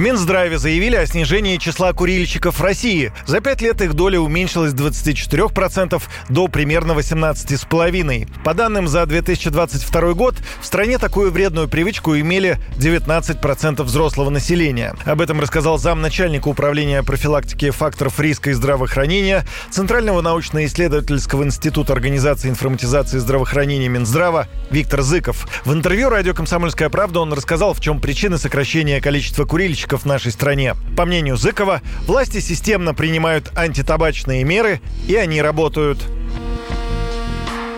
Минздраве 0.00 0.56
заявили 0.56 0.96
о 0.96 1.04
снижении 1.04 1.58
числа 1.58 1.92
курильщиков 1.92 2.58
в 2.58 2.62
России. 2.62 3.12
За 3.26 3.40
пять 3.40 3.60
лет 3.60 3.82
их 3.82 3.92
доля 3.92 4.18
уменьшилась 4.18 4.70
с 4.70 4.74
24% 4.74 6.02
до 6.30 6.48
примерно 6.48 6.92
18,5%. 6.92 8.26
По 8.42 8.54
данным 8.54 8.88
за 8.88 9.04
2022 9.04 10.14
год, 10.14 10.36
в 10.58 10.64
стране 10.64 10.96
такую 10.96 11.30
вредную 11.30 11.68
привычку 11.68 12.16
имели 12.16 12.58
19% 12.78 13.82
взрослого 13.82 14.30
населения. 14.30 14.94
Об 15.04 15.20
этом 15.20 15.38
рассказал 15.38 15.76
замначальника 15.78 16.48
управления 16.48 17.02
профилактики 17.02 17.68
факторов 17.68 18.18
риска 18.18 18.50
и 18.50 18.54
здравоохранения 18.54 19.44
Центрального 19.70 20.22
научно-исследовательского 20.22 21.44
института 21.44 21.92
организации 21.92 22.48
информатизации 22.48 23.18
здравоохранения 23.18 23.88
Минздрава 23.88 24.48
Виктор 24.70 25.02
Зыков. 25.02 25.46
В 25.66 25.74
интервью 25.74 26.08
радио 26.08 26.32
«Комсомольская 26.32 26.88
правда» 26.88 27.20
он 27.20 27.34
рассказал, 27.34 27.74
в 27.74 27.80
чем 27.80 28.00
причины 28.00 28.38
сокращения 28.38 29.02
количества 29.02 29.44
курильщиков 29.44 29.89
в 29.98 30.04
нашей 30.04 30.32
стране. 30.32 30.74
По 30.96 31.04
мнению 31.04 31.36
Зыкова, 31.36 31.82
власти 32.06 32.40
системно 32.40 32.94
принимают 32.94 33.50
антитабачные 33.56 34.44
меры, 34.44 34.80
и 35.06 35.16
они 35.16 35.42
работают. 35.42 35.98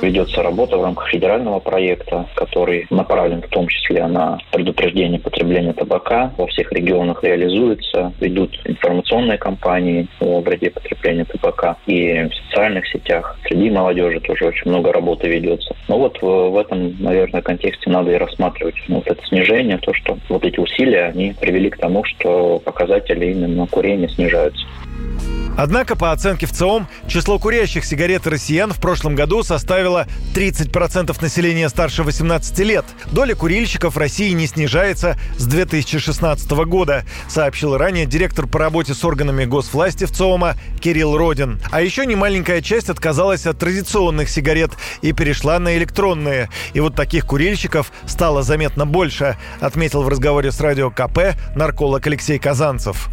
Ведется 0.03 0.43
работа 0.43 0.77
в 0.77 0.83
рамках 0.83 1.09
федерального 1.11 1.61
проекта, 1.61 2.27
который 2.35 2.87
направлен 2.91 3.41
в 3.41 3.47
том 3.47 3.69
числе 3.69 4.05
на 4.09 4.37
предупреждение 4.51 5.21
потребления 5.21 5.73
табака. 5.73 6.33
Во 6.37 6.49
всех 6.49 6.73
регионах 6.73 7.23
реализуется. 7.23 8.13
Ведут 8.21 8.59
информационные 8.65 9.39
кампании 9.39 10.09
о 10.19 10.41
вреде 10.41 10.71
потребления 10.71 11.25
табака. 11.25 11.77
И 11.87 12.29
в 12.29 12.35
социальных 12.35 12.89
сетях 12.89 13.39
среди 13.47 13.71
молодежи 13.71 14.19
тоже 14.19 14.47
очень 14.47 14.71
много 14.71 14.93
работы 14.93 15.29
ведется. 15.29 15.77
Но 15.87 15.99
вот 15.99 16.21
в, 16.21 16.27
в 16.27 16.59
этом, 16.59 17.01
наверное, 17.01 17.41
контексте 17.41 17.89
надо 17.89 18.11
и 18.11 18.17
рассматривать 18.17 18.75
вот 18.89 19.07
это 19.07 19.25
снижение, 19.27 19.79
то, 19.79 19.95
что 19.95 20.19
вот 20.29 20.45
эти 20.45 20.59
усилия, 20.59 21.05
они 21.15 21.33
привели 21.41 21.71
к 21.71 21.79
тому, 21.79 22.03
что 22.03 22.59
показатели 22.59 23.27
именно 23.27 23.69
курения 23.69 24.09
снижаются. 24.09 24.67
Однако, 25.57 25.97
по 25.97 26.13
оценке 26.13 26.47
в 26.47 26.53
ЦИОМ, 26.53 26.89
число 27.07 27.39
курящих 27.39 27.85
сигарет 27.85 28.27
россиян 28.27 28.73
в 28.73 28.79
прошлом 28.79 29.15
году 29.15 29.43
составило 29.43 30.07
30% 30.35 31.17
населения 31.21 31.69
старше 31.69 32.03
18 32.03 32.59
лет. 32.61 32.85
Доля 33.11 33.35
курильщиков 33.35 33.95
в 33.95 33.99
России 33.99 34.31
не 34.33 34.47
снижается 34.47 35.19
с 35.37 35.45
2016 35.45 36.51
года, 36.67 37.05
сообщил 37.29 37.77
ранее 37.77 38.07
директор 38.07 38.47
по 38.47 38.59
работе 38.59 38.95
с 38.95 39.05
органами 39.05 39.45
госвласти 39.45 40.05
в 40.05 40.13
ЦИОМа 40.13 40.57
Кирилл 40.81 41.17
Родин. 41.17 41.61
А 41.71 41.83
еще 41.83 42.07
немаленькая 42.07 42.63
часть 42.63 42.89
отказалась 42.89 43.47
от 43.47 43.59
традиционных 43.59 44.31
сигарет 44.31 44.73
и 45.03 45.13
перешла 45.13 45.59
на 45.59 45.77
электронные. 45.77 46.49
И 46.73 46.81
вот 46.81 46.95
таких 46.95 47.27
курильщиков 47.27 47.93
стало 48.07 48.43
заметно 48.43 48.87
больше, 48.87 49.37
отметил 49.61 50.03
в 50.03 50.09
разговоре 50.09 50.51
с 50.51 50.61
радио 50.61 50.91
КП 50.91 51.37
нарколог 51.55 52.07
Алексей 52.07 52.39
Казанцев 52.39 53.11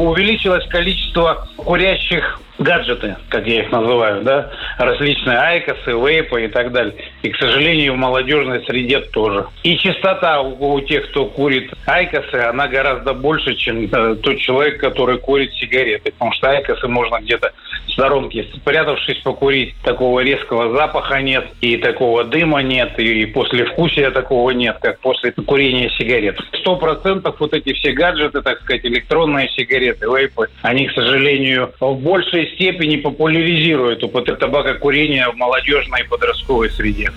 увеличилось 0.00 0.66
количество 0.68 1.46
курящих 1.56 2.40
гаджеты, 2.60 3.16
как 3.28 3.46
я 3.46 3.62
их 3.62 3.72
называю, 3.72 4.22
да, 4.22 4.50
различные 4.78 5.38
айкосы, 5.38 5.92
вейпы 5.92 6.44
и 6.44 6.48
так 6.48 6.70
далее. 6.72 6.94
И, 7.22 7.30
к 7.30 7.36
сожалению, 7.36 7.94
в 7.94 7.96
молодежной 7.96 8.64
среде 8.66 9.00
тоже. 9.00 9.46
И 9.62 9.76
частота 9.78 10.42
у, 10.42 10.74
у 10.74 10.80
тех, 10.80 11.08
кто 11.10 11.26
курит 11.26 11.72
айкосы, 11.86 12.36
она 12.36 12.68
гораздо 12.68 13.14
больше, 13.14 13.54
чем 13.54 13.84
э, 13.84 14.14
тот 14.16 14.38
человек, 14.38 14.78
который 14.78 15.18
курит 15.18 15.52
сигареты. 15.54 16.12
Потому 16.12 16.32
что 16.32 16.50
айкосы 16.50 16.86
можно 16.86 17.18
где-то 17.20 17.52
в 17.86 17.92
сторонке, 17.92 18.46
спрятавшись 18.54 19.18
покурить, 19.18 19.74
такого 19.82 20.20
резкого 20.20 20.76
запаха 20.76 21.20
нет, 21.22 21.46
и 21.60 21.76
такого 21.78 22.24
дыма 22.24 22.62
нет, 22.62 22.98
и 22.98 23.24
после 23.26 23.64
вкусия 23.64 24.10
такого 24.10 24.50
нет, 24.50 24.76
как 24.80 25.00
после 25.00 25.32
курения 25.32 25.90
сигарет. 25.98 26.38
Сто 26.60 26.76
процентов 26.76 27.36
вот 27.38 27.54
эти 27.54 27.72
все 27.72 27.92
гаджеты, 27.92 28.42
так 28.42 28.60
сказать, 28.60 28.84
электронные 28.84 29.48
сигареты, 29.48 30.06
вейпы, 30.06 30.48
они, 30.62 30.86
к 30.86 30.92
сожалению, 30.92 31.72
в 31.80 31.94
большей 31.94 32.49
степени 32.54 32.96
популяризируют 32.96 34.02
употребление 34.02 34.30
табакокурения 34.40 35.28
в 35.28 35.36
молодежной 35.36 36.02
и 36.02 36.08
подростковой 36.08 36.70
среде. 36.70 37.12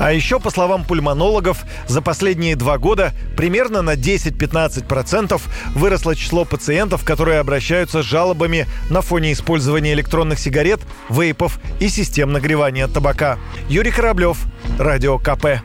А 0.00 0.12
еще, 0.12 0.40
по 0.40 0.50
словам 0.50 0.84
пульмонологов, 0.84 1.64
за 1.86 2.02
последние 2.02 2.56
два 2.56 2.78
года 2.78 3.12
примерно 3.36 3.82
на 3.82 3.94
10-15% 3.94 5.40
выросло 5.74 6.16
число 6.16 6.44
пациентов, 6.44 7.04
которые 7.04 7.38
обращаются 7.38 8.02
с 8.02 8.06
жалобами 8.06 8.66
на 8.90 9.00
фоне 9.00 9.32
использования 9.32 9.92
электронных 9.92 10.40
сигарет, 10.40 10.80
вейпов 11.08 11.60
и 11.78 11.88
систем 11.88 12.32
нагревания 12.32 12.88
табака. 12.88 13.38
Юрий 13.68 13.92
Кораблев, 13.92 14.38
Радио 14.78 15.18
КП. 15.18 15.62